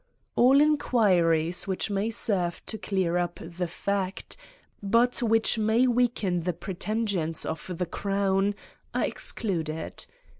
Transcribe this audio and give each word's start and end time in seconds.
All 0.35 0.59
inquiries 0.59 1.67
which 1.67 1.91
may 1.91 2.09
serve 2.09 2.65
to 2.65 2.79
clear 2.79 3.19
up 3.19 3.37
the 3.39 3.67
fact, 3.67 4.35
but 4.81 5.21
which 5.21 5.59
may 5.59 5.85
weaken 5.85 6.39
the 6.41 6.53
pretensions 6.53 7.45
of 7.45 7.69
the 7.77 7.85
crown, 7.85 8.55
are 8.95 9.05
excluded. 9.05 10.07